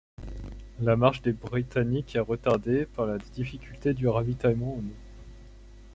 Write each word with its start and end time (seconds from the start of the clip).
La 0.79 0.95
marche 0.95 1.21
des 1.21 1.31
Britanniques 1.31 2.15
est 2.15 2.19
retardée 2.19 2.87
par 2.87 3.05
la 3.05 3.19
difficulté 3.19 3.93
du 3.93 4.07
ravitaillement 4.07 4.73
en 4.77 4.79
eau. 4.79 4.95